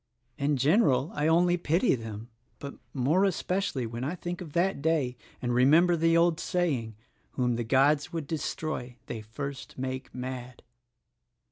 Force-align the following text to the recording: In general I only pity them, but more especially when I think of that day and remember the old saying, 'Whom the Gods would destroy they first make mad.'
In 0.39 0.57
general 0.57 1.11
I 1.13 1.27
only 1.27 1.57
pity 1.57 1.93
them, 1.93 2.29
but 2.57 2.73
more 2.91 3.23
especially 3.23 3.85
when 3.85 4.03
I 4.03 4.15
think 4.15 4.41
of 4.41 4.53
that 4.53 4.81
day 4.81 5.15
and 5.43 5.53
remember 5.53 5.95
the 5.95 6.17
old 6.17 6.39
saying, 6.39 6.95
'Whom 7.33 7.55
the 7.55 7.63
Gods 7.63 8.11
would 8.11 8.25
destroy 8.25 8.95
they 9.05 9.21
first 9.21 9.77
make 9.77 10.11
mad.' 10.11 10.63